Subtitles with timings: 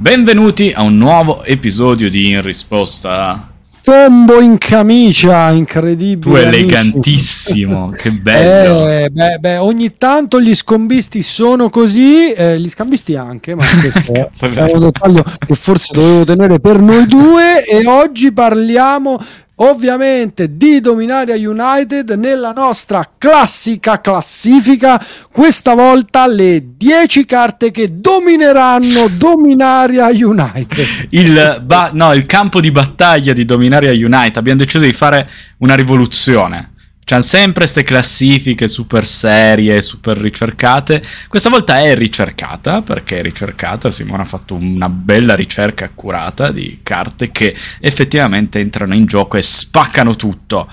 [0.00, 3.50] Benvenuti a un nuovo episodio di In Risposta.
[3.82, 6.20] Tombo in camicia, incredibile.
[6.20, 8.88] Tu elegantissimo, che bello.
[8.88, 14.12] Eh, beh, beh, ogni tanto gli scombisti sono così, eh, gli scambisti anche, ma questo
[14.54, 19.18] è un dettaglio che forse dovevo tenere per noi due e oggi parliamo
[19.60, 29.08] ovviamente di Dominaria United nella nostra classica classifica, questa volta le 10 carte che domineranno
[29.08, 31.06] Dominaria United.
[31.10, 35.74] Il, ba- no, il campo di battaglia di Dominaria United, abbiamo deciso di fare una
[35.74, 36.72] rivoluzione
[37.08, 41.02] C'hanno sempre queste classifiche super serie, super ricercate.
[41.26, 43.88] Questa volta è ricercata, perché è ricercata.
[43.88, 49.42] Simone ha fatto una bella ricerca accurata di carte che effettivamente entrano in gioco e
[49.42, 50.70] spaccano tutto.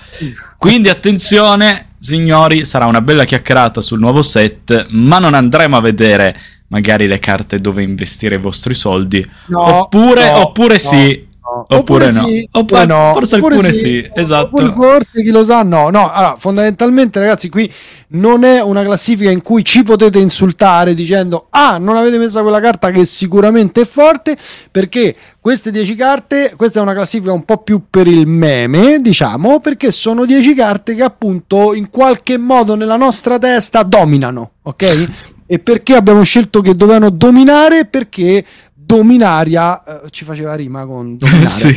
[0.58, 6.38] Quindi attenzione, signori, sarà una bella chiacchierata sul nuovo set, ma non andremo a vedere
[6.66, 9.26] magari le carte dove investire i vostri soldi.
[9.46, 10.78] No, oppure, no, oppure no.
[10.80, 11.25] sì
[11.60, 12.26] Oppure, oppure no.
[12.26, 13.10] Sì, oppure no.
[13.12, 14.46] Forse oppure alcune sì, sì, esatto.
[14.46, 15.90] Oppure forse chi lo sa, no.
[15.90, 17.70] No, allora, fondamentalmente ragazzi, qui
[18.08, 22.60] non è una classifica in cui ci potete insultare dicendo "Ah, non avete messo quella
[22.60, 24.36] carta che sicuramente è forte",
[24.70, 29.60] perché queste 10 carte, questa è una classifica un po' più per il meme, diciamo,
[29.60, 35.08] perché sono 10 carte che appunto in qualche modo nella nostra testa dominano, ok?
[35.48, 37.86] E perché abbiamo scelto che dovevano dominare?
[37.86, 38.44] Perché
[38.86, 41.48] Dominaria eh, ci faceva rima con Dominaria.
[41.50, 41.74] sì.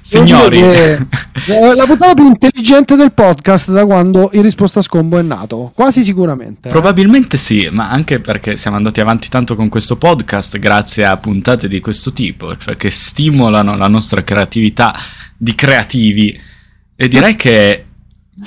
[0.00, 5.70] Signori, la puntata più intelligente del podcast da quando in risposta a Scombo è nato,
[5.74, 6.68] quasi sicuramente.
[6.68, 6.72] Eh.
[6.72, 11.68] Probabilmente sì, ma anche perché siamo andati avanti tanto con questo podcast grazie a puntate
[11.68, 14.98] di questo tipo, cioè che stimolano la nostra creatività
[15.36, 16.40] di creativi.
[16.94, 17.84] E direi che,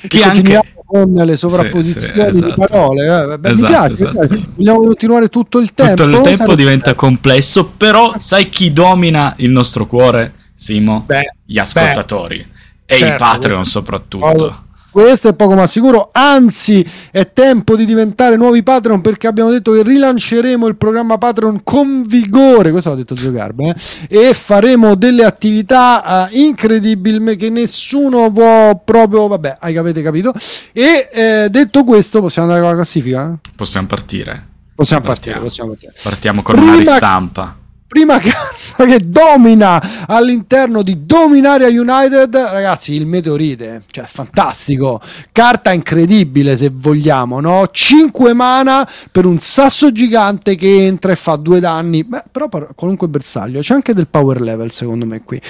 [0.08, 2.46] che anche con le sovrapposizioni sì, sì, esatto.
[2.46, 3.06] di parole.
[3.34, 3.38] Eh.
[3.38, 4.20] Beh, esatto, mi, piace, esatto.
[4.20, 6.04] mi piace, vogliamo continuare tutto il tempo.
[6.04, 6.56] Tutto il tempo Sarebbe...
[6.56, 11.04] diventa complesso, però sai chi domina il nostro cuore, Simo?
[11.06, 14.64] Beh, Gli ascoltatori beh, e certo, i Patreon soprattutto.
[14.92, 19.72] Questo è poco ma sicuro, anzi è tempo di diventare nuovi Patreon perché abbiamo detto
[19.72, 23.76] che rilanceremo il programma Patreon con vigore, questo l'ha detto Zio Garbe,
[24.08, 24.30] eh?
[24.30, 30.34] e faremo delle attività uh, incredibili che nessuno può proprio, vabbè, avete capito.
[30.74, 33.40] E eh, detto questo possiamo andare con la classifica?
[33.56, 34.48] Possiamo partire.
[34.74, 35.94] Possiamo partire, possiamo partire.
[36.02, 36.72] Partiamo con Prima...
[36.72, 37.59] una ristampa
[37.90, 45.02] prima carta che domina all'interno di Dominaria United, ragazzi, il meteorite, cioè fantastico,
[45.32, 47.68] carta incredibile se vogliamo, no?
[47.70, 53.10] 5 mana per un sasso gigante che entra e fa due danni, beh, però qualunque
[53.10, 55.42] bersaglio, c'è anche del power level secondo me qui.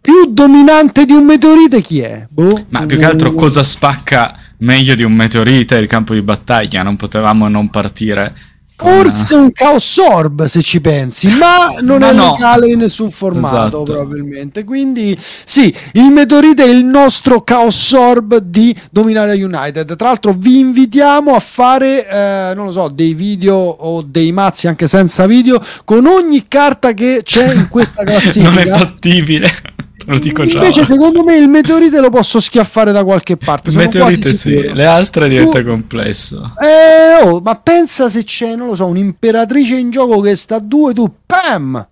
[0.00, 2.26] Più dominante di un meteorite chi è?
[2.30, 2.66] Boh.
[2.68, 6.82] Ma più che altro cosa spacca meglio di un meteorite il campo di battaglia?
[6.82, 8.34] Non potevamo non partire
[8.80, 12.32] Forse un Chaos Orb se ci pensi, ma non ma è no.
[12.32, 13.82] legale in nessun formato esatto.
[13.82, 14.62] probabilmente.
[14.62, 19.96] Quindi sì, il Meteorite è il nostro Chaos Orb di Dominaria United.
[19.96, 24.68] Tra l'altro vi invitiamo a fare, eh, non lo so, dei video o dei mazzi
[24.68, 28.48] anche senza video con ogni carta che c'è in questa classifica.
[28.48, 29.77] non è fattibile
[30.08, 30.54] lo dico già.
[30.54, 33.70] Invece, secondo me, il meteorite lo posso schiaffare da qualche parte.
[33.70, 35.66] Il meteorite sì, le altre diventa tu...
[35.66, 36.54] complesso.
[36.60, 40.60] Eh, oh, ma pensa se c'è, non lo so, un'imperatrice in gioco che sta a
[40.60, 41.86] due, tu, pam!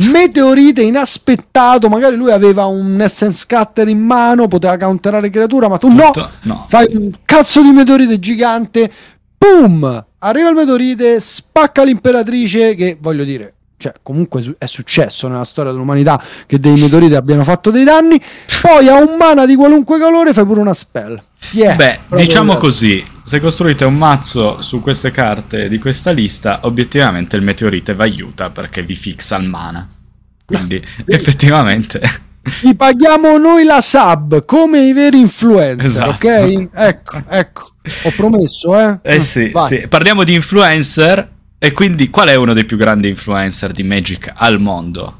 [0.00, 5.88] Meteorite inaspettato, magari lui aveva un Essence Cutter in mano, poteva counterare creatura, ma tu
[5.88, 6.12] no,
[6.42, 6.66] no.
[6.68, 8.90] Fai un cazzo di meteorite gigante,
[9.36, 10.06] boom!
[10.20, 16.20] Arriva il meteorite, spacca l'imperatrice, che voglio dire, cioè comunque è successo nella storia dell'umanità
[16.46, 18.20] che dei meteoriti abbiano fatto dei danni,
[18.60, 21.22] poi a un mana di qualunque colore fai pure una spell.
[21.52, 22.58] Yeah, Beh, diciamo vero.
[22.58, 28.02] così, se costruite un mazzo su queste carte di questa lista, obiettivamente il meteorite vi
[28.02, 29.88] aiuta perché vi fixa il mana.
[30.44, 32.26] Quindi effettivamente...
[32.62, 36.26] Vi paghiamo noi la sub come i veri influencer, esatto.
[36.26, 36.68] ok?
[36.72, 37.72] Ecco, ecco,
[38.04, 38.98] ho promesso, eh?
[39.02, 39.86] Eh sì, sì.
[39.86, 44.60] Parliamo di influencer e quindi qual è uno dei più grandi influencer di Magic al
[44.60, 45.16] mondo?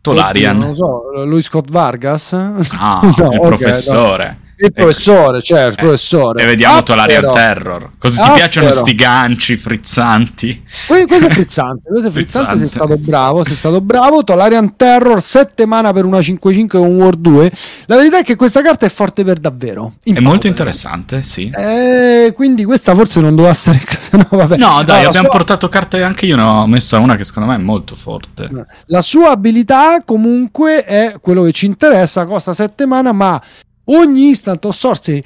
[0.00, 0.56] Tolarian.
[0.56, 2.32] Oddio, non lo so, lui Scott Vargas?
[2.32, 2.54] No,
[3.16, 4.38] no il okay, professore.
[4.40, 4.48] No.
[4.62, 6.42] Il professore, certo, il eh, professore.
[6.42, 7.32] E vediamo ah, Tolarian.
[7.32, 7.90] Terror.
[7.98, 8.80] Cosa ah, ti piacciono però.
[8.80, 10.62] sti ganci frizzanti?
[10.86, 14.22] questo è frizzante, questo è frizzante, sei stato bravo, sei stato bravo.
[14.22, 17.50] Tolarian Terror, 7 mana per una 5-5 con War 2.
[17.86, 19.94] La verità è che questa carta è forte per davvero.
[20.02, 20.22] È power.
[20.22, 21.50] molto interessante, sì.
[21.56, 24.08] Eh, quindi questa forse non doveva stare in classe.
[24.20, 24.56] No, vabbè.
[24.56, 25.36] no dai, allora, abbiamo sua...
[25.36, 28.50] portato carte anche io ne ho messa una che secondo me è molto forte.
[28.86, 33.40] La sua abilità comunque è quello che ci interessa, costa 7 mana, ma
[33.90, 35.22] ogni instant o sorte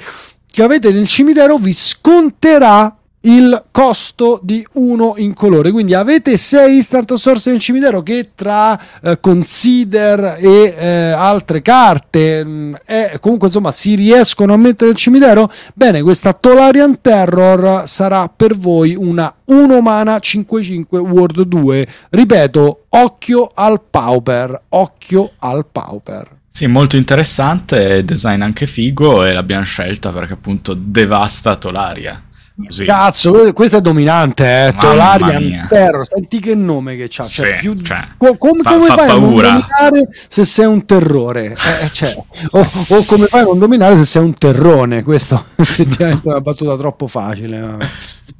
[0.50, 5.70] che avete nel cimitero vi sconterà il costo di uno incolore.
[5.70, 12.44] Quindi avete 6 instant source nel cimitero che tra eh, consider e eh, altre carte
[12.44, 15.50] mh, eh, comunque insomma si riescono a mettere nel cimitero.
[15.74, 21.88] Bene, questa Tolarian Terror sarà per voi una 1 mana 5-5 World 2.
[22.10, 26.42] Ripeto, occhio al Pauper, occhio al Pauper.
[26.56, 32.22] Sì, molto interessante, design anche figo e l'abbiamo scelta perché appunto devasta Tolaria.
[32.64, 32.84] Così.
[32.84, 34.72] Cazzo, questo è dominante, eh.
[34.78, 35.66] Tolarian.
[35.68, 36.06] Terror.
[36.06, 37.24] Senti che nome che c'ha.
[37.24, 37.74] Cioè, Sì, più...
[37.74, 41.46] cioè, co- come, fa- come fa fai a non dominare se sei un terrore?
[41.46, 42.16] Eh, eh, cioè,
[42.50, 45.02] o, o come fai a non dominare se sei un terrone?
[45.02, 47.58] Questo effettivamente è una battuta troppo facile.
[47.58, 47.86] Andiamo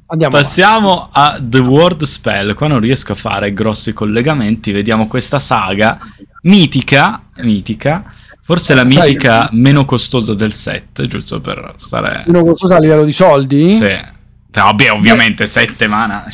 [0.07, 0.29] avanti.
[0.29, 2.53] Passiamo a The Word Spell.
[2.53, 4.71] Qua non riesco a fare grossi collegamenti.
[4.71, 5.99] Vediamo questa saga
[6.45, 7.21] mitica.
[7.37, 8.03] Mitica.
[8.41, 12.23] Forse la Sai- mitica meno costosa del set, giusto per stare.
[12.27, 13.69] Uno costoso a livello di soldi?
[13.69, 14.13] Sì.
[14.51, 16.25] Vabbè, ovviamente 7 mana.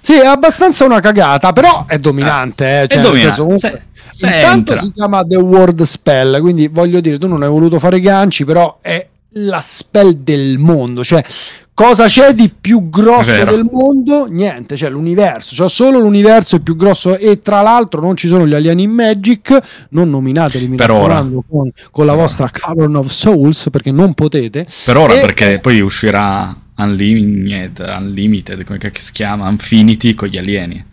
[0.00, 2.64] Sì, è abbastanza una cagata, però è dominante.
[2.64, 3.20] eh, È cioè, nel dominante.
[3.34, 4.78] senso, comunque- Se- se intanto entra.
[4.78, 8.78] si chiama The Word Spell, quindi voglio dire, tu non hai voluto fare ganci, però
[8.82, 11.04] è la spell del mondo.
[11.04, 11.22] Cioè,
[11.78, 14.26] cosa c'è di più grosso del mondo?
[14.28, 15.54] Niente, cioè l'universo.
[15.54, 18.90] Cioè, solo l'universo è più grosso e tra l'altro non ci sono gli alieni in
[18.90, 21.02] Magic, non nominateli, mi Per ora.
[21.14, 24.66] raccomando, con, con la vostra Cavern of Souls, perché non potete.
[24.84, 29.48] Per ora, E- perché poi uscirà Unlimited, Unlimited, come si chiama?
[29.48, 30.84] Infinity con gli alieni.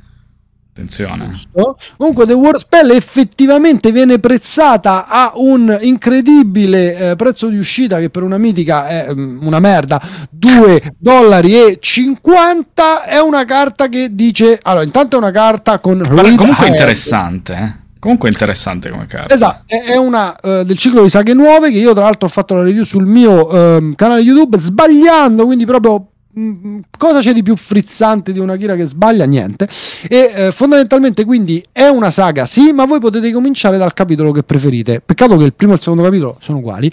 [0.75, 1.29] Attenzione.
[1.29, 1.77] giusto?
[1.95, 8.09] Comunque The War Spell effettivamente viene prezzata a un incredibile eh, prezzo di uscita che
[8.09, 14.09] per una mitica è mm, una merda 2 dollari e 50 è una carta che
[14.11, 17.83] dice allora intanto è una carta con Guarda, comunque interessante, eh.
[17.97, 19.33] Comunque interessante come carta.
[19.33, 22.53] Esatto, è una eh, del ciclo di saghe nuove che io tra l'altro ho fatto
[22.53, 26.09] la review sul mio ehm, canale YouTube sbagliando, quindi proprio
[26.39, 29.25] mm, cosa c'è di più frizzante di una Kira che sbaglia?
[29.25, 29.67] Niente.
[30.07, 34.43] E eh, fondamentalmente quindi è una saga, sì, ma voi potete cominciare dal capitolo che
[34.43, 35.01] preferite.
[35.01, 36.91] Peccato che il primo e il secondo capitolo sono uguali.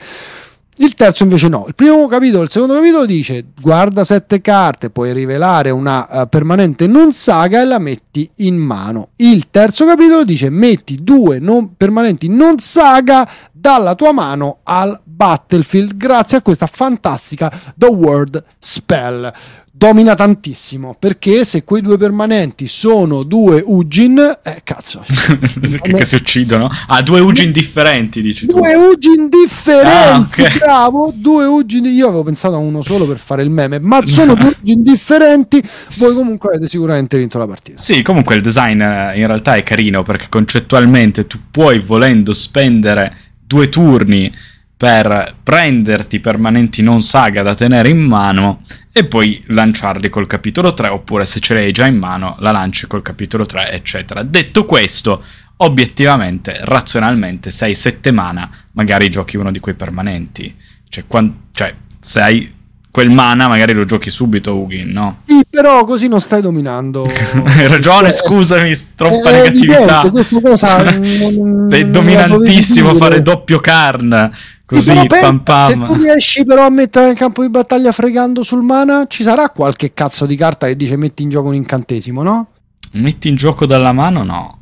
[0.77, 1.65] Il terzo invece no.
[1.69, 6.87] Il primo capitolo, il secondo capitolo dice guarda sette carte, puoi rivelare una eh, permanente
[6.87, 9.11] non saga e la metti in mano.
[9.17, 13.29] Il terzo capitolo dice metti due non permanenti non saga
[13.63, 19.33] dalla tua mano al battlefield grazie a questa fantastica The Word Spell.
[19.75, 25.03] Domina tantissimo perché se quei due permanenti sono due Ujin, eh, cazzo,
[25.81, 26.69] che, che si uccidono.
[26.89, 28.59] Ah, due Ugin differenti, dici tu.
[28.59, 30.59] Due Ugin differenti, Ah, ok.
[30.59, 31.87] bravo, due Ugin.
[31.87, 35.61] Io avevo pensato a uno solo per fare il meme, ma sono due Ugin differenti.
[35.97, 37.81] Voi comunque avete sicuramente vinto la partita.
[37.81, 43.31] Sì, comunque il design eh, in realtà è carino perché concettualmente tu puoi, volendo, spendere
[43.53, 44.35] due turni
[44.75, 50.89] per prenderti permanenti non saga da tenere in mano e poi lanciarli col capitolo 3
[50.89, 54.23] oppure se ce l'hai già in mano la lanci col capitolo 3 eccetera.
[54.23, 55.23] Detto questo,
[55.59, 60.53] obiettivamente, razionalmente, se hai 7 mana magari giochi uno di quei permanenti.
[60.89, 62.53] Cioè, quan- cioè se hai
[62.93, 65.17] quel mana magari lo giochi subito Ugin, no?
[65.27, 67.05] Sì, però così non stai dominando.
[67.45, 70.09] Hai ragione, Eh, scusami, troppa è negatività.
[70.11, 71.01] questa cosa non-
[71.35, 74.31] non- È dominantissimo fare doppio carn.
[74.33, 75.85] Sì, Così, però pensa, pam se pam.
[75.87, 79.93] tu riesci però a mettere nel campo di battaglia fregando sul mana, ci sarà qualche
[79.93, 82.47] cazzo di carta che dice metti in gioco un incantesimo, no?
[82.93, 84.23] Metti in gioco dalla mano?
[84.23, 84.59] No.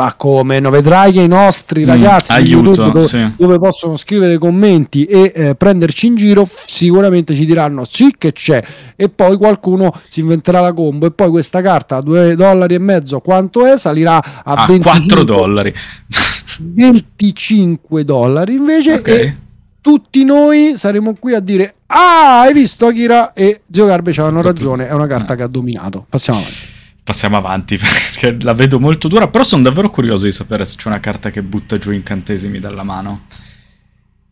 [0.00, 0.60] Ma come?
[0.60, 3.32] No, vedrai che i nostri Mm, ragazzi di aiuto, YouTube dove, sì.
[3.36, 8.64] dove possono scrivere commenti e eh, prenderci in giro sicuramente ci diranno sì che c'è
[8.96, 12.78] e poi qualcuno si inventerà la combo e poi questa carta a 2 dollari e
[12.78, 13.76] mezzo quanto è?
[13.76, 15.74] Salirà a, A 25 4 dollari.
[16.60, 19.08] 25 dollari invece Ok.
[19.08, 19.36] e
[19.82, 24.40] tutti noi saremo qui a dire ah hai visto Akira e Gio Garbe ci avevano
[24.42, 25.36] ragione è una carta eh.
[25.36, 26.78] che ha dominato passiamo avanti
[27.10, 29.26] Passiamo avanti perché la vedo molto dura.
[29.26, 32.84] Però sono davvero curioso di sapere se c'è una carta che butta giù incantesimi dalla
[32.84, 33.22] mano.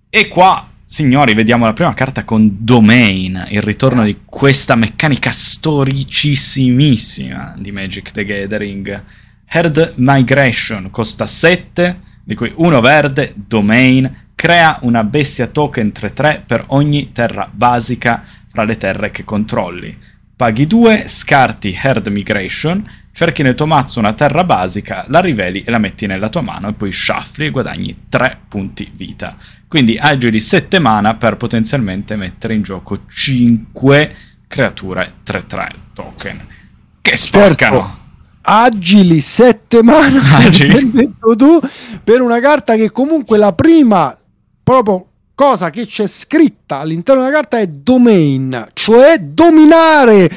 [0.09, 3.47] E qua, signori, vediamo la prima carta con Domain.
[3.49, 9.03] Il ritorno di questa meccanica storicissimissima di Magic the Gathering.
[9.47, 14.27] Herd Migration costa 7, di cui uno verde, Domain.
[14.37, 19.99] Crea una bestia token 3-3 per ogni terra basica fra le terre che controlli.
[20.39, 25.71] Paghi 2, scarti Herd Migration, cerchi nel tuo mazzo una terra basica, la riveli e
[25.73, 29.37] la metti nella tua mano e poi shuffli e guadagni 3 punti vita.
[29.67, 34.15] Quindi agili 7 mana per potenzialmente mettere in gioco 5
[34.47, 36.47] creature 3-3 token.
[37.01, 37.99] Che sporcano!
[38.43, 40.71] agili 7 mana Agili.
[40.71, 41.61] come hai detto tu
[42.05, 44.17] per una carta che comunque la prima
[44.63, 45.08] proprio
[45.39, 50.29] cosa che c'è scritta all'interno della carta è domain, cioè dominare,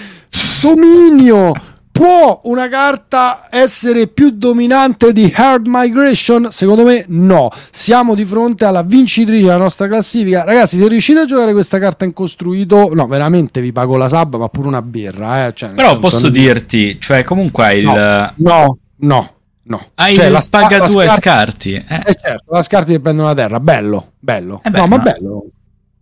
[0.62, 1.53] dominio.
[1.91, 6.50] Può una carta essere più dominante di Hard Migration?
[6.51, 7.50] Secondo me no.
[7.72, 10.43] Siamo di fronte alla vincitrice della nostra classifica.
[10.43, 14.38] Ragazzi, se riuscite a giocare questa carta in costruito, no, veramente vi pago la sub,
[14.38, 15.48] ma pure una birra.
[15.48, 15.53] Eh?
[15.53, 18.34] Cioè, Però posso dirti, cioè comunque hai no, il...
[18.38, 19.91] No, no, no.
[19.95, 21.73] Hai cioè, la paga la due scar- scarti.
[21.73, 22.03] Eh.
[22.05, 24.61] Eh certo, la scarti che prendono la terra, bello, bello.
[24.63, 25.01] Eh beh, no, ma no.
[25.03, 25.45] bello.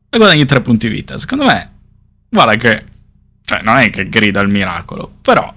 [0.10, 1.18] E guadagni tre punti vita.
[1.18, 1.72] Secondo me,
[2.30, 2.86] guarda che...
[3.44, 5.54] Cioè, non è che grida il miracolo, però...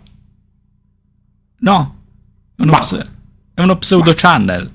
[1.58, 1.96] No.
[2.56, 3.10] È uno, pse-
[3.54, 4.70] è uno pseudo channel.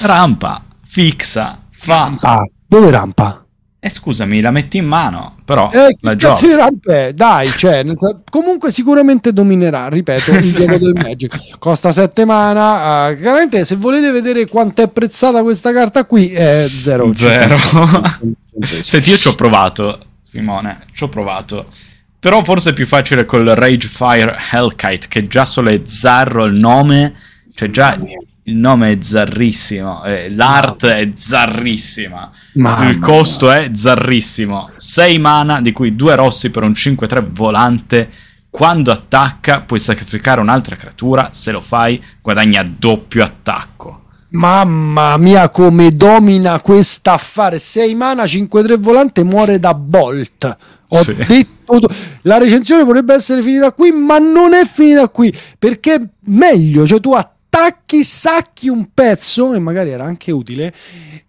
[0.00, 1.96] Rampa, fixa, fa...
[1.96, 3.45] Rampa, dove rampa?
[3.86, 6.46] E scusami, la metti in mano, però Eh, la giochi.
[7.14, 7.84] Dai, cioè,
[8.28, 11.56] comunque sicuramente dominerà, ripeto, il diego del Magic.
[11.60, 16.66] Costa 7 mana, eh, chiaramente se volete vedere quanto è prezzata questa carta qui è
[16.68, 17.14] 0.
[17.14, 17.56] Zero.
[18.80, 21.66] Senti, io ci ho provato, Simone, ci ho provato.
[22.18, 27.14] Però forse è più facile col Ragefire Hellkite, che già solo è zarro il nome,
[27.54, 27.96] cioè già.
[28.48, 34.70] Il nome è zarrissimo, eh, l'art è zarrissima, Mamma il costo è zarrissimo.
[34.76, 38.08] 6 mana, di cui 2 rossi per un 5-3 volante.
[38.48, 44.02] Quando attacca puoi sacrificare un'altra creatura, se lo fai guadagna doppio attacco.
[44.30, 47.58] Mamma mia, come domina questa affare.
[47.58, 50.56] 6 mana, 5-3 volante, muore da Bolt.
[50.88, 51.14] Ho Sì.
[51.14, 51.80] detto.
[52.22, 55.32] La recensione potrebbe essere finita qui, ma non è finita qui.
[55.58, 57.34] Perché meglio, cioè tu attacchi,
[58.04, 60.72] sacchi un pezzo, e magari era anche utile.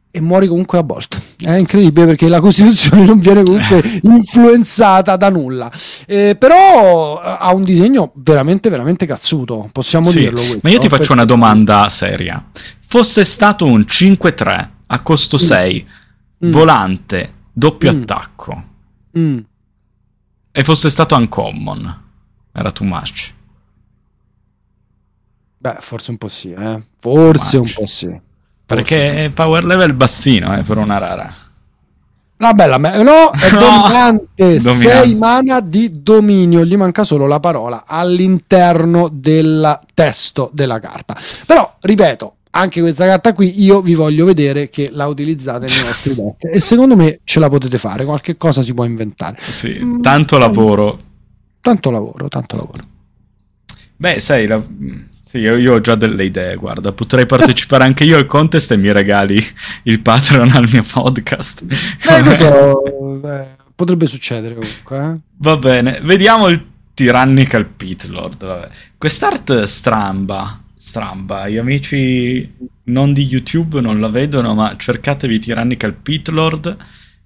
[0.09, 1.21] E muori comunque da Bolt.
[1.37, 5.71] È incredibile perché la Costituzione non viene comunque influenzata da nulla.
[6.07, 9.69] Eh, però eh, ha un disegno veramente, veramente cazzuto.
[9.71, 10.37] Possiamo Sì, dirlo.
[10.39, 12.43] questo, ma io ti perché- faccio una domanda seria.
[12.79, 15.85] Fosse stato un 5-3 a costo 6,
[16.45, 16.51] Mm.
[16.51, 18.01] volante, doppio Mm.
[18.01, 18.63] attacco,
[19.19, 19.37] Mm.
[20.51, 22.01] e fosse stato uncommon,
[22.53, 23.33] era too much.
[25.73, 26.81] Beh, forse un po' sì, eh.
[26.99, 28.19] Forse un po' sì.
[28.65, 31.27] Perché è power level bassino, eh, per una rara.
[32.39, 33.59] La bella, me- no, è No.
[33.59, 34.59] dominante.
[34.59, 34.59] Dominante.
[34.59, 36.63] 6 mana di dominio.
[36.63, 41.17] Gli manca solo la parola all'interno del testo della carta.
[41.45, 46.13] Però, ripeto, anche questa carta qui io vi voglio vedere che la utilizzate nei vostri
[46.15, 46.43] deck.
[46.55, 48.05] E secondo me ce la potete fare.
[48.05, 49.37] Qualche cosa si può inventare.
[49.49, 50.01] Sì, Mm.
[50.01, 50.99] tanto lavoro.
[51.59, 52.83] Tanto lavoro, tanto lavoro.
[53.95, 54.61] Beh, sai, la-
[55.27, 58.77] sì, io, io ho già delle idee, guarda, potrei partecipare anche io al contest e
[58.77, 59.37] mi regali
[59.83, 61.65] il Patreon al mio podcast.
[61.69, 64.97] Eh, questo eh, potrebbe succedere comunque.
[64.97, 65.19] eh.
[65.39, 68.45] Va bene, vediamo il Tyrannical Pit Lord.
[68.45, 68.69] Vabbè.
[68.97, 71.49] Quest'art stramba, stramba.
[71.49, 72.49] Gli amici
[72.85, 76.77] non di YouTube non la vedono, ma cercatevi Tyrannical Pit Lord,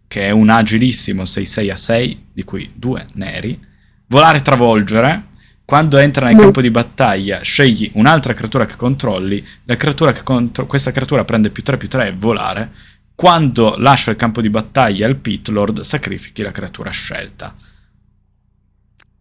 [0.08, 3.60] che è un agilissimo 6-6 a 6, di cui due neri.
[4.08, 5.26] Volare travolgere.
[5.72, 9.42] Quando entra nel campo di battaglia, scegli un'altra creatura che controlli.
[9.64, 12.72] La creatura che contro- questa creatura prende più 3 più 3 e volare.
[13.16, 17.56] Quando lascia il campo di battaglia il Pit Lord, sacrifichi la creatura scelta.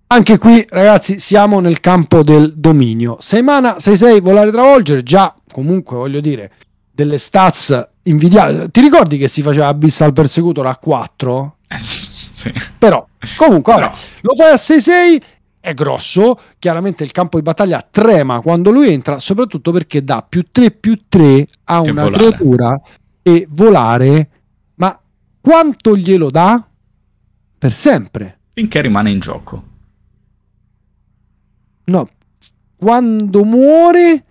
[0.08, 3.18] Anche qui, ragazzi, siamo nel campo del dominio.
[3.20, 6.50] 6 mana, 6-6, volare travolgere, già comunque voglio dire,
[6.90, 8.72] delle stats invidiate.
[8.72, 11.58] Ti ricordi che si faceva Abyssal Persecutor a 4?
[11.68, 12.52] Eh, sì.
[12.76, 15.22] Però, comunque, vabbè, Però- lo fai a 6-6,
[15.60, 20.46] è grosso, chiaramente il campo di battaglia trema quando lui entra, soprattutto perché dà più
[20.50, 22.24] 3 più 3 a E una volare.
[22.26, 22.80] creatura
[23.22, 24.30] e volare,
[24.76, 24.98] ma
[25.40, 26.66] quanto glielo dà?
[27.58, 28.38] Per sempre.
[28.54, 29.64] Finché rimane in gioco.
[31.84, 32.08] No,
[32.76, 34.24] quando muore,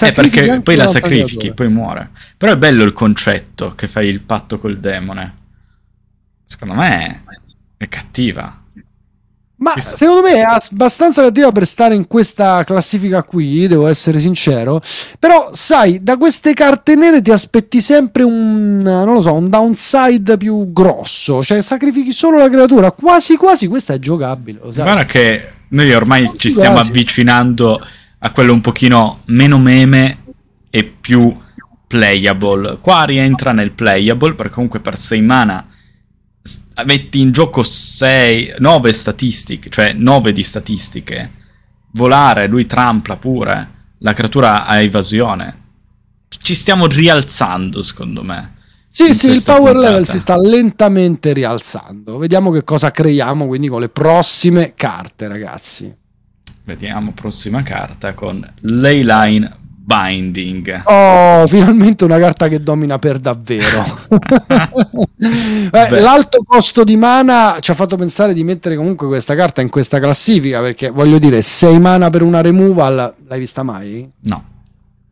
[0.00, 2.10] Eh, perché poi la sacrifichi, poi muore.
[2.36, 5.36] Però è bello il concetto che fai il patto col demone.
[6.46, 7.24] Secondo me
[7.76, 8.62] è cattiva.
[9.60, 14.80] Ma secondo me è abbastanza cattiva per stare in questa classifica qui, devo essere sincero.
[15.18, 20.38] Però, sai, da queste carte nere ti aspetti sempre un, non lo so, un downside
[20.38, 21.44] più grosso.
[21.44, 22.90] Cioè, sacrifichi solo la creatura.
[22.92, 24.82] Quasi quasi questa è giocabile, lo sai.
[24.84, 26.88] Guarda che noi ormai Quasi ci stiamo quasi.
[26.88, 27.86] avvicinando
[28.20, 30.18] a quello un pochino meno meme
[30.70, 31.36] e più
[31.86, 32.78] playable.
[32.80, 35.66] Qua rientra nel playable perché comunque per 6 mana
[36.84, 41.32] metti in gioco 6, 9 statistiche, cioè 9 di statistiche.
[41.92, 45.58] Volare, lui trampla pure, la creatura ha evasione.
[46.28, 48.58] Ci stiamo rialzando, secondo me.
[48.92, 49.88] Sì, sì, il power puntata.
[49.88, 52.18] level si sta lentamente rialzando.
[52.18, 55.94] Vediamo che cosa creiamo quindi con le prossime carte, ragazzi.
[56.64, 59.59] Vediamo prossima carta con Leyline
[59.90, 60.82] Binding.
[60.84, 63.84] Oh, finalmente una carta che domina per davvero.
[65.18, 69.68] eh, l'alto costo di mana ci ha fatto pensare di mettere comunque questa carta in
[69.68, 74.08] questa classifica perché voglio dire, 6 mana per una removal, l'hai vista mai?
[74.20, 74.44] No.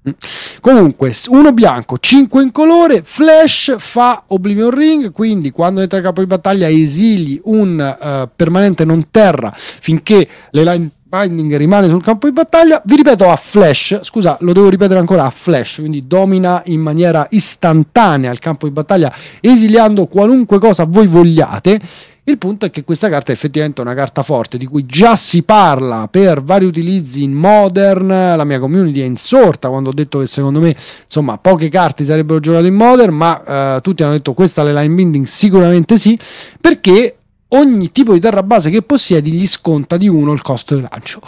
[0.08, 0.12] Mm.
[0.60, 6.20] Comunque, uno bianco, 5 in colore, flash fa Oblivion Ring, quindi quando entra in capo
[6.20, 12.26] di battaglia esili un uh, permanente non terra finché le line Binding rimane sul campo
[12.26, 12.82] di battaglia.
[12.84, 17.26] Vi ripeto a flash, scusa, lo devo ripetere ancora a flash, quindi domina in maniera
[17.30, 19.10] istantanea il campo di battaglia,
[19.40, 21.80] esiliando qualunque cosa voi vogliate.
[22.24, 25.44] Il punto è che questa carta è effettivamente una carta forte di cui già si
[25.44, 28.08] parla per vari utilizzi in modern.
[28.08, 32.38] La mia community è insorta quando ho detto che secondo me insomma poche carte sarebbero
[32.38, 36.18] giocate in modern, ma eh, tutti hanno detto questa le line binding sicuramente sì,
[36.60, 37.17] perché
[37.48, 41.20] ogni tipo di terra base che possiedi gli sconta di 1 il costo di lancio.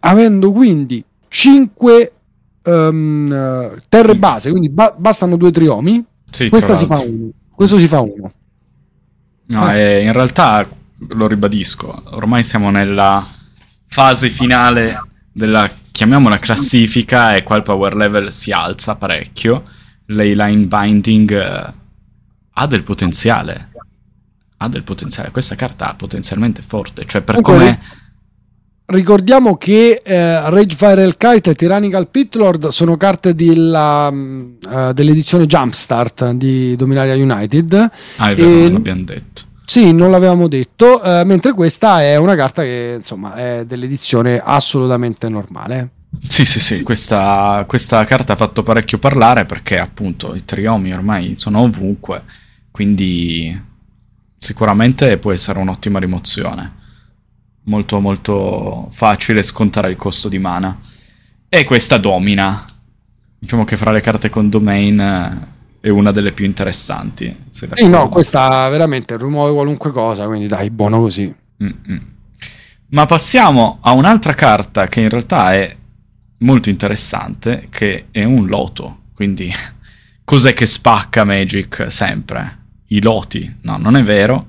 [0.00, 2.12] Avendo quindi 5
[2.64, 7.30] um, ehm, terre base, quindi ba- bastano due triomi, sì, questa si fa uno.
[7.54, 8.32] Questo si fa uno.
[9.46, 9.80] No, eh.
[9.80, 10.66] eh, in realtà
[11.08, 13.24] lo ribadisco, ormai siamo nella
[13.86, 15.02] fase finale
[15.32, 19.64] della chiamiamola classifica e qua il power level si alza parecchio.
[20.06, 21.72] Leyline Binding uh,
[22.52, 23.69] ha del potenziale
[24.62, 25.30] ha del potenziale.
[25.30, 27.78] Questa carta ha potenzialmente forte, cioè per come
[28.90, 36.32] ricordiamo che eh, Rage Fire Kite e Tyrannical Pitlord sono carte della, uh, dell'edizione Jumpstart
[36.32, 37.90] di Dominaria United.
[38.16, 38.62] Ah, è vero, e...
[38.64, 39.42] non l'abbiamo detto.
[39.64, 45.28] Sì, non l'avevamo detto, uh, mentre questa è una carta che insomma è dell'edizione assolutamente
[45.28, 45.90] normale.
[46.26, 51.34] Sì, sì, sì, questa, questa carta ha fatto parecchio parlare perché appunto i triomi ormai
[51.36, 52.24] sono ovunque,
[52.72, 53.68] quindi
[54.40, 56.78] sicuramente può essere un'ottima rimozione.
[57.64, 60.76] Molto molto facile scontare il costo di mana.
[61.48, 62.64] E questa domina.
[63.38, 65.46] Diciamo che fra le carte con domain eh,
[65.80, 67.44] è una delle più interessanti.
[67.50, 71.34] Sì, no, questa veramente rimuove qualunque cosa, quindi dai, buono così.
[71.62, 72.06] Mm-mm.
[72.88, 75.76] Ma passiamo a un'altra carta che in realtà è
[76.38, 79.02] molto interessante, che è un loto.
[79.14, 79.52] Quindi
[80.24, 82.58] cos'è che spacca Magic sempre?
[82.92, 84.46] I loti, no, non è vero,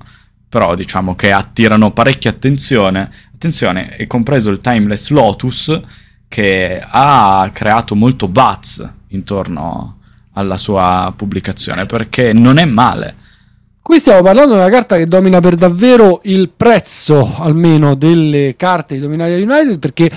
[0.48, 3.10] però diciamo che attirano parecchia attenzione.
[3.34, 5.80] Attenzione, è compreso il Timeless Lotus
[6.28, 9.98] che ha creato molto buzz intorno
[10.34, 13.16] alla sua pubblicazione perché non è male.
[13.82, 18.94] Qui stiamo parlando di una carta che domina per davvero il prezzo almeno delle carte
[18.94, 20.10] di Dominaria United perché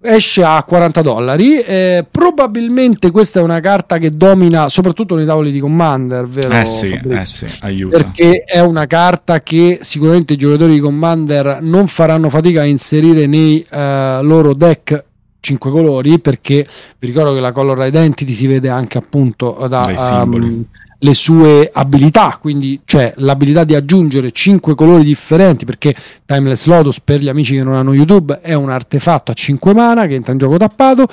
[0.00, 1.58] esce a 40 dollari.
[1.58, 6.50] Eh, probabilmente questa è una carta che domina soprattutto nei tavoli di Commander, vero?
[6.54, 7.96] Eh sì, eh sì, aiuta.
[7.96, 13.26] Perché è una carta che sicuramente i giocatori di Commander non faranno fatica a inserire
[13.26, 15.04] nei uh, loro deck
[15.40, 16.66] 5 colori perché
[16.98, 20.66] vi ricordo che la color identity si vede anche appunto da um,
[21.02, 25.94] le sue abilità, quindi cioè l'abilità di aggiungere 5 colori differenti, perché
[26.26, 30.06] Timeless Lotus per gli amici che non hanno YouTube è un artefatto a 5 mana
[30.06, 31.06] che entra in gioco tappato.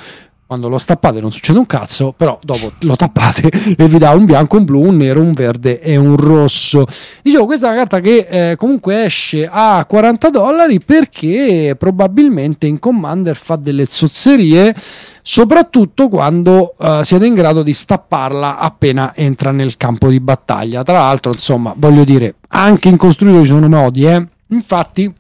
[0.47, 4.23] Quando lo stappate non succede un cazzo, però dopo lo tappate e vi dà un
[4.23, 6.87] bianco, un blu, un nero, un verde e un rosso.
[7.21, 12.79] Dicevo, questa è una carta che eh, comunque esce a 40 dollari perché probabilmente in
[12.79, 14.73] Commander fa delle zozzerie
[15.21, 20.83] soprattutto quando uh, siete in grado di stapparla appena entra nel campo di battaglia.
[20.83, 24.25] Tra l'altro, insomma, voglio dire, anche in costruito ci sono modi, eh?
[24.51, 25.13] Infatti,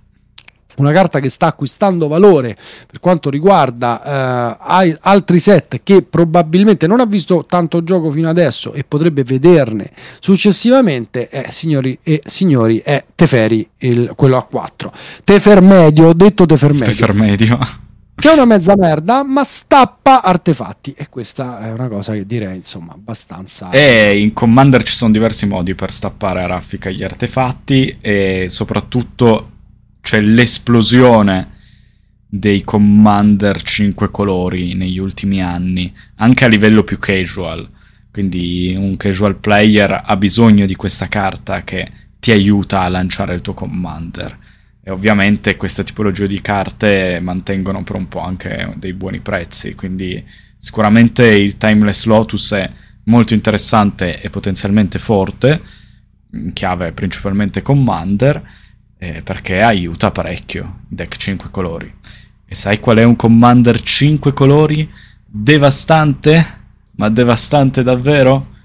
[0.77, 6.99] una carta che sta acquistando valore per quanto riguarda uh, altri set che probabilmente non
[6.99, 13.03] ha visto tanto gioco fino adesso e potrebbe vederne successivamente, eh, signori e signori, è
[13.15, 14.91] Teferi, il, quello a 4.
[15.23, 16.85] Tefer medio, detto Tefer medio.
[16.85, 17.59] Tefer medio
[18.19, 20.95] che è una mezza merda, ma stappa artefatti.
[20.97, 23.69] E questa è una cosa che direi, insomma, abbastanza.
[23.69, 29.51] E in Commander ci sono diversi modi per stappare a raffica gli artefatti, e soprattutto
[30.07, 31.55] c'è l'esplosione
[32.25, 37.69] dei Commander 5 colori negli ultimi anni, anche a livello più casual.
[38.09, 43.41] Quindi un casual player ha bisogno di questa carta che ti aiuta a lanciare il
[43.41, 44.37] tuo Commander
[44.81, 50.23] e ovviamente questa tipologia di carte mantengono per un po' anche dei buoni prezzi, quindi
[50.57, 52.71] sicuramente il Timeless Lotus è
[53.03, 55.61] molto interessante e potenzialmente forte,
[56.31, 58.41] in chiave principalmente Commander,
[58.97, 61.93] eh, perché aiuta parecchio i deck 5 colori.
[62.45, 64.89] E sai qual è un Commander 5 colori?
[65.25, 66.55] Devastante?
[66.91, 68.55] Ma devastante davvero?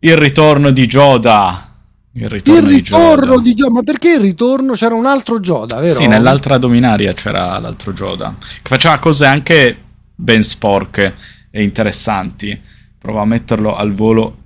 [0.00, 1.64] Il ritorno di Joda!
[2.12, 3.72] Il ritorno, il ritorno di, Joda.
[3.72, 4.72] Ma perché il ritorno?
[4.72, 5.94] C'era un altro Joda, vero?
[5.94, 8.34] Sì, nell'altra dominaria c'era l'altro Joda.
[8.38, 9.76] Che faceva cose anche
[10.14, 11.14] ben sporche.
[11.50, 12.58] e interessanti.
[12.98, 14.36] Provo a metterlo al volo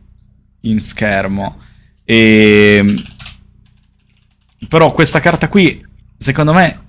[0.63, 1.57] in schermo.
[2.05, 3.03] E...
[4.69, 5.85] Però questa carta qui,
[6.17, 6.81] secondo me,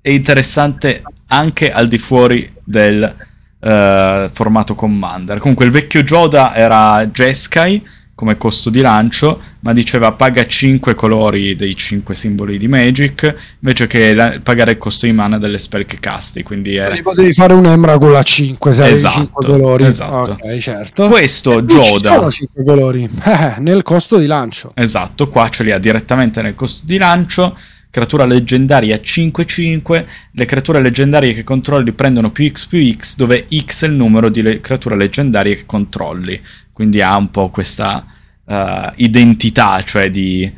[0.00, 3.14] è interessante anche al di fuori del
[3.60, 5.38] uh, formato Commander.
[5.38, 7.82] Comunque il vecchio Joda era Jeskai
[8.20, 13.86] come costo di lancio, ma diceva paga 5 colori dei 5 simboli di Magic, invece
[13.86, 17.00] che la- pagare il costo di mana delle spell che casti, quindi è...
[17.00, 19.84] Potevi fare un'embra con la 5, se Esatto, avevi 5 colori.
[19.86, 20.32] esatto.
[20.32, 21.08] Ok, certo.
[21.08, 22.12] Questo ci Joda...
[22.12, 24.72] sono 5 colori eh, nel costo di lancio.
[24.74, 27.56] Esatto, qua ce li ha direttamente nel costo di lancio.
[27.90, 30.06] Creatura leggendaria 5-5.
[30.32, 34.28] Le creature leggendarie che controlli prendono più X più X, dove X è il numero
[34.28, 36.40] di le- creature leggendarie che controlli.
[36.72, 38.06] Quindi ha un po' questa
[38.46, 40.50] eh, identità, cioè di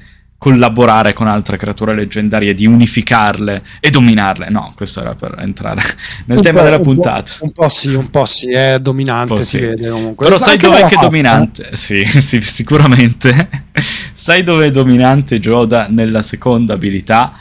[0.43, 4.49] collaborare con altre creature leggendarie, di unificarle e dominarle.
[4.51, 5.83] No, questo era per entrare
[6.27, 7.33] nel Un tema po', della un po', puntata.
[7.39, 9.61] Un po' sì, un po' sì, è dominante, po' si sì.
[9.61, 10.27] vede comunque.
[10.27, 11.71] Però Ma sai dov'è che è dominante?
[11.83, 13.51] Sì, sì, sicuramente.
[14.13, 17.35] sai dove è dominante Joda nella seconda abilità?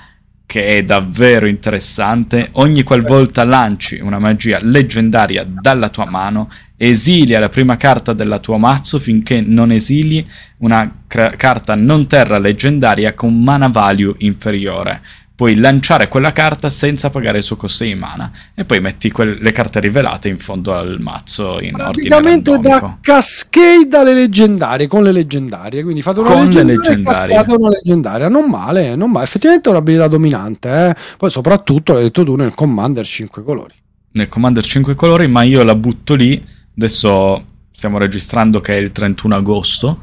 [0.46, 2.50] Che è davvero interessante.
[2.54, 6.52] Ogni qualvolta lanci una magia leggendaria dalla tua mano,
[6.90, 12.40] esilia la prima carta della tua mazzo finché non esili una cra- carta non terra
[12.40, 15.02] leggendaria con mana value inferiore.
[15.36, 18.32] Puoi lanciare quella carta senza pagare il suo costo di mana.
[18.54, 22.98] E poi metti quel- le carte rivelate in fondo al mazzo in ordine Praticamente da
[23.02, 25.82] cascade alle leggendarie, con le leggendarie.
[25.84, 28.30] Quindi fate una Con le leggendaria e una leggendaria.
[28.30, 29.26] Non male, non male.
[29.26, 30.70] Effettivamente è un'abilità dominante.
[30.90, 30.96] eh.
[31.18, 33.74] Poi soprattutto, l'hai detto tu, nel Commander 5 colori.
[34.14, 36.44] nel Commander 5 colori, ma io la butto lì.
[36.76, 40.02] Adesso stiamo registrando che è il 31 agosto,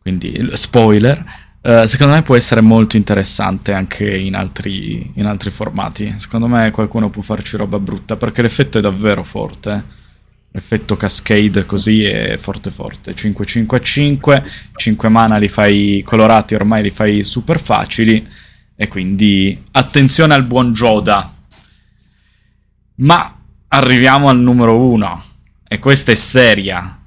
[0.00, 1.46] quindi il- spoiler.
[1.60, 6.14] Eh, secondo me può essere molto interessante anche in altri, in altri formati.
[6.16, 9.70] Secondo me qualcuno può farci roba brutta perché l'effetto è davvero forte.
[9.72, 9.96] eh.
[10.50, 13.14] L'effetto cascade così è forte forte.
[13.14, 14.44] 5-5 a 5,
[14.76, 18.26] 5 mana li fai colorati, ormai li fai super facili.
[18.74, 21.34] E quindi attenzione al buon Joda.
[22.96, 23.36] Ma
[23.68, 25.22] arriviamo al numero uno.
[25.68, 26.98] E questa è seria.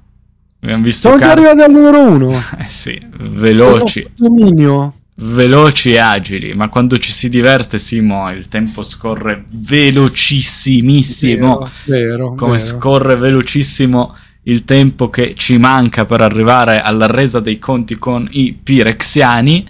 [0.60, 2.42] Abbiamo visto Siamo carte- arrivati al numero 1.
[2.60, 4.94] Eh sì, veloci, Dominio.
[5.16, 6.54] veloci e agili.
[6.54, 11.68] Ma quando ci si diverte, Simo, il tempo scorre velocissimissimo.
[11.84, 12.62] Vero, vero, Come vero.
[12.62, 18.52] scorre velocissimo il tempo che ci manca per arrivare alla resa dei conti con i
[18.52, 19.68] pirexiani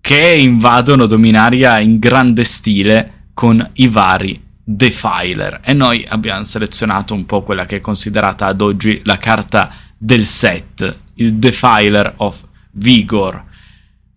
[0.00, 5.60] che invadono Dominaria in grande stile con i vari Defiler.
[5.62, 10.26] E noi abbiamo selezionato un po' quella che è considerata ad oggi la carta del
[10.26, 13.44] set, il Defiler of Vigor,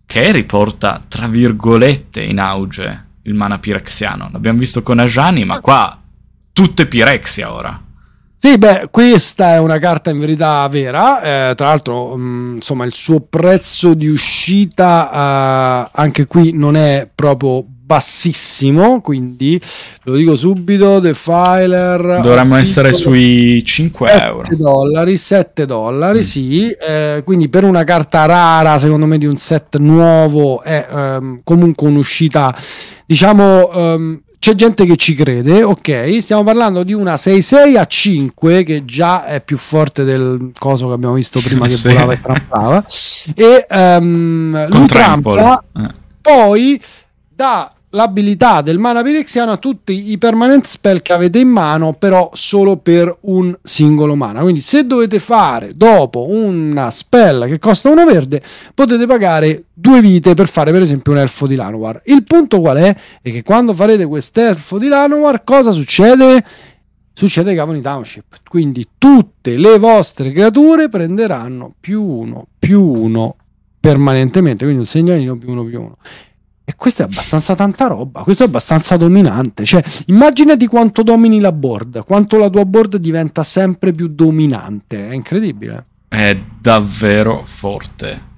[0.04, 4.28] che riporta tra virgolette in auge il mana pirexiano.
[4.32, 5.96] L'abbiamo visto con Ajani, ma qua
[6.52, 7.80] tutte Pirexia ora.
[8.36, 11.50] Sì, beh, questa è una carta in verità vera.
[11.50, 17.08] eh, tra l'altro, mh, insomma, il suo prezzo di uscita eh, anche qui non è
[17.14, 19.00] proprio bassissimo.
[19.00, 19.60] Quindi
[20.04, 24.44] lo dico subito: Defiler Dovremmo essere sui 5 euro.
[24.44, 26.22] 7 dollari, 7 dollari, Mm.
[26.22, 26.68] sì.
[26.70, 31.88] eh, quindi per una carta rara, secondo me, di un set nuovo è ehm, comunque
[31.88, 32.54] un'uscita,
[33.06, 33.70] diciamo.
[33.72, 36.16] ehm, c'è gente che ci crede, ok?
[36.22, 40.94] Stiamo parlando di una 6-6 a 5 che già è più forte del coso che
[40.94, 41.88] abbiamo visto prima che Sì.
[41.88, 42.82] volava e trampava.
[43.34, 45.94] E Con lui trampa Eh.
[46.22, 46.80] poi
[47.28, 52.30] dà l'abilità del mana pirexiano a tutti i permanent spell che avete in mano, però
[52.32, 54.40] solo per un singolo mana.
[54.40, 58.42] Quindi, se dovete fare dopo una spell che costa uno verde,
[58.74, 62.02] potete pagare due vite per fare, per esempio, un elfo di Lanoir.
[62.04, 62.96] Il punto qual è?
[63.22, 66.44] È che quando farete quest'elfo di Lanoir, cosa succede?
[67.12, 68.36] Succede Cavani Township.
[68.48, 73.36] Quindi tutte le vostre creature prenderanno più uno, più uno
[73.78, 74.64] permanentemente.
[74.64, 75.96] Quindi un segnalino più uno, più uno.
[76.70, 79.64] E questa è abbastanza tanta roba, questo è abbastanza dominante.
[79.64, 85.08] Cioè, immaginati quanto domini la board, quanto la tua board diventa sempre più dominante.
[85.08, 85.86] È incredibile.
[86.06, 88.28] È davvero forte.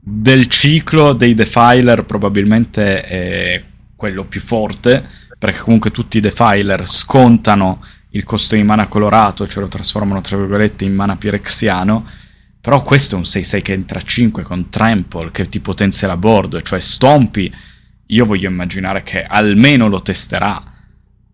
[0.00, 3.62] Del ciclo dei Defiler probabilmente è
[3.94, 5.06] quello più forte,
[5.38, 10.38] perché comunque tutti i Defiler scontano il costo di mana colorato, cioè lo trasformano tra
[10.38, 12.06] virgolette in mana pirexiano,
[12.58, 16.16] però questo è un 6-6 che entra a 5 con Trample, che ti potenzia la
[16.16, 17.52] board, cioè Stompi,
[18.06, 20.62] io voglio immaginare che almeno lo testerà,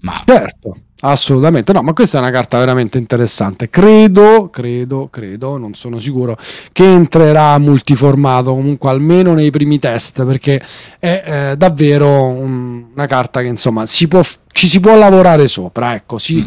[0.01, 1.73] ma Certo, assolutamente.
[1.73, 3.69] No, ma questa è una carta veramente interessante.
[3.69, 6.39] Credo, credo, credo, non sono sicuro,
[6.73, 10.63] che entrerà multiformato comunque almeno nei primi test, perché
[11.01, 14.21] è eh, davvero un- una carta che insomma si può,
[14.53, 15.95] ci si può lavorare sopra.
[15.95, 16.47] Ecco, si, Mm.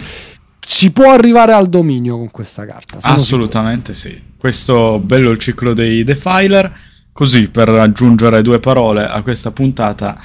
[0.66, 3.00] si può arrivare al dominio con questa carta.
[3.02, 4.30] Assolutamente sì.
[4.38, 6.90] Questo bello il ciclo dei Defiler.
[7.14, 10.18] Così, per aggiungere due parole a questa puntata,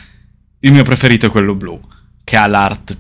[0.60, 1.80] il mio preferito è quello blu,
[2.22, 2.96] che ha l'art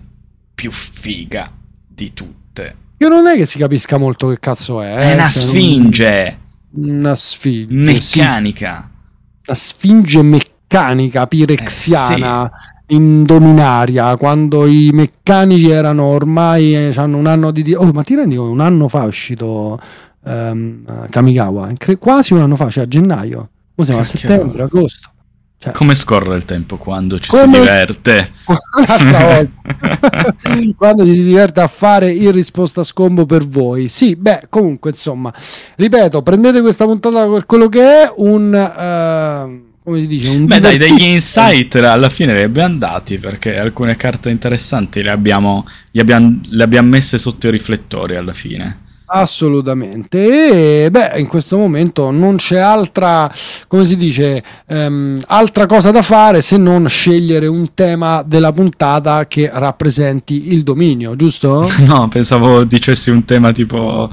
[0.54, 1.50] più figa
[1.86, 2.76] di tutte.
[2.98, 4.94] Io non è che si capisca molto che cazzo è.
[4.94, 6.38] È eh, una cioè, sfinge.
[6.72, 7.92] Una sfinge.
[7.92, 8.90] Meccanica.
[8.90, 12.50] sì, una sfinge meccanica, pirexiana,
[12.86, 14.16] indominaria.
[14.16, 16.74] Quando i meccanici erano ormai.
[16.74, 17.74] eh, hanno un anno di.
[17.74, 18.50] Oh, ma ti rendi conto?
[18.50, 19.78] Un anno fa è uscito
[20.24, 21.72] ehm, Kamigawa.
[21.98, 23.50] Quasi un anno fa, cioè a gennaio.
[23.76, 24.18] Ora siamo a Cacchio.
[24.28, 25.10] settembre, agosto.
[25.58, 28.30] Cioè, Come scorre il tempo quando ci si Come- diverte?
[28.76, 30.36] Un'altra volta.
[30.76, 34.90] quando ci si diverte a fare il risposta a scombo per voi sì beh comunque
[34.90, 35.32] insomma
[35.76, 40.60] ripeto prendete questa puntata per quello che è un eh, come si dice un Beh,
[40.60, 46.00] dai, degli insight alla fine li abbiamo dati perché alcune carte interessanti le abbiamo, le
[46.02, 48.80] abbiamo, le abbiamo messe sotto i riflettori alla fine.
[49.08, 53.30] Assolutamente e beh in questo momento non c'è altra
[53.68, 59.26] come si dice ehm, altra cosa da fare se non scegliere un tema della puntata
[59.26, 61.68] che rappresenti il dominio giusto?
[61.86, 64.10] No, pensavo dicessi un tema tipo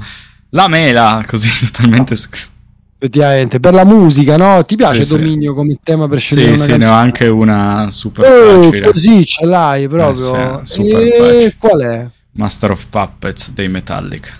[0.50, 2.14] la mela, così totalmente...
[2.14, 2.50] sc-
[2.98, 4.64] effettivamente per la musica no?
[4.64, 5.16] ti piace Sì, sì.
[5.18, 7.00] dominio come tema per scegliere Sì, una sì, ne ho canzone?
[7.00, 8.90] anche una super Oh, facile.
[8.92, 10.60] così ce l'hai proprio.
[10.60, 11.54] Eh sì, super e facile.
[11.58, 12.10] qual è?
[12.32, 14.30] Master of Puppets dei Metallica.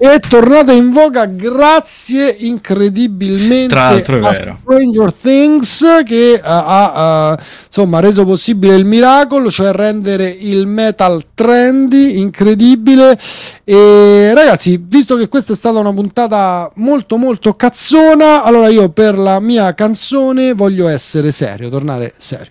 [0.00, 4.56] È tornata in voga grazie incredibilmente a.
[4.60, 11.20] Stranger Things che eh, ha eh, insomma reso possibile il miracolo, cioè rendere il metal
[11.34, 13.18] trendy, incredibile.
[13.64, 19.18] E ragazzi, visto che questa è stata una puntata molto molto cazzona, allora io per
[19.18, 22.50] la mia canzone voglio essere serio, tornare serio.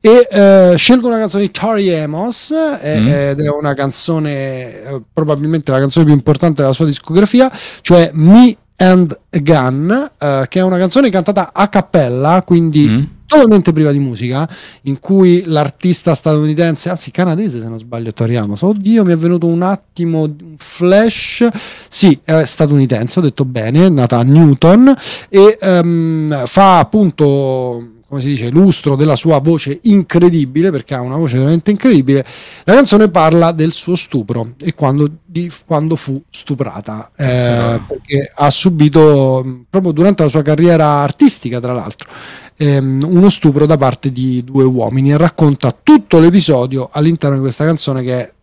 [0.00, 3.06] E eh, scelgo una canzone di Tori Amos eh, Mm.
[3.08, 8.56] ed è una canzone, eh, probabilmente la canzone più importante della sua discografia, cioè Me
[8.76, 13.02] and Gun, eh, che è una canzone cantata a cappella, quindi Mm?
[13.26, 14.48] totalmente priva di musica,
[14.82, 19.46] in cui l'artista statunitense, anzi canadese se non sbaglio, Tori Amos, oddio mi è venuto
[19.48, 21.48] un attimo un flash,
[21.88, 24.94] sì, è statunitense, ho detto bene, è nata a Newton
[25.28, 31.16] e ehm, fa appunto come si dice, lustro della sua voce incredibile, perché ha una
[31.16, 32.24] voce veramente incredibile.
[32.64, 38.48] La canzone parla del suo stupro e quando, di, quando fu stuprata, eh, perché ha
[38.50, 42.08] subito, proprio durante la sua carriera artistica, tra l'altro,
[42.56, 47.64] ehm, uno stupro da parte di due uomini e racconta tutto l'episodio all'interno di questa
[47.64, 48.34] canzone che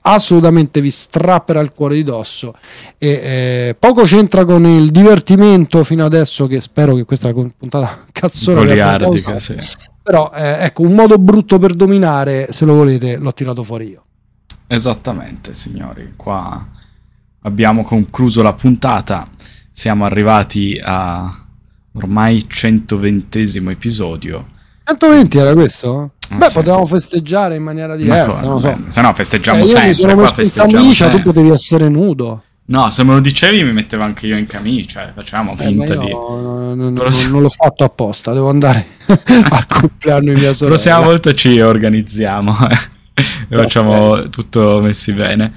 [0.00, 2.54] assolutamente vi strapperà il cuore di dosso
[2.98, 9.38] e eh, poco c'entra con il divertimento fino adesso che spero che questa puntata cazzona
[9.38, 9.56] sì.
[10.02, 14.04] però eh, ecco un modo brutto per dominare se lo volete l'ho tirato fuori io
[14.72, 16.14] Esattamente, signori.
[16.16, 16.66] Qua
[17.42, 19.28] abbiamo concluso la puntata.
[19.70, 21.44] Siamo arrivati a
[21.92, 24.48] ormai 120 episodio.
[24.84, 26.11] 120 era questo?
[26.30, 26.54] Ah, beh sì.
[26.54, 28.46] potevamo festeggiare in maniera Ma diversa come?
[28.48, 29.94] non so Se no festeggiamo Eh, io mi sempre.
[29.94, 31.22] sono messo in camicia tu sempre.
[31.22, 35.08] potevi essere nudo No, se me lo dicevi mi mettevo anche io in camicia.
[35.08, 36.08] eh, Facciamo Eh, ma finta io di...
[36.10, 38.86] non, non- Però se- non l'ho fatto apposta devo andare
[39.50, 45.12] al compleanno di mia La sorella prossima volta ci organizziamo eh, e facciamo tutto messi
[45.12, 45.52] bene.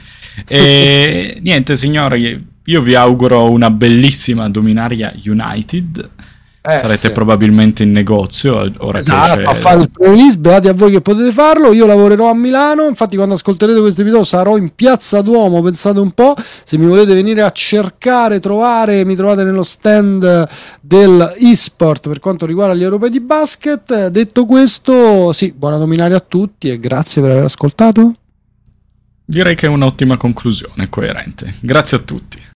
[0.47, 6.10] E niente, signori, io vi auguro una bellissima Dominaria United.
[6.67, 7.12] Eh, Sarete sì.
[7.12, 11.73] probabilmente in negozio ora Esatto, a fare il pre-release, beati a voi che potete farlo.
[11.73, 12.88] Io lavorerò a Milano.
[12.88, 15.62] Infatti, quando ascolterete questo episodio, sarò in piazza Duomo.
[15.62, 16.34] Pensate un po'.
[16.63, 20.47] Se mi volete venire a cercare, trovare, mi trovate nello stand
[20.82, 24.08] del eSport per quanto riguarda gli europei di basket.
[24.08, 28.13] Detto questo, sì, buona dominaria a tutti e grazie per aver ascoltato.
[29.23, 31.56] Direi che è un'ottima conclusione, coerente.
[31.60, 32.54] Grazie a tutti.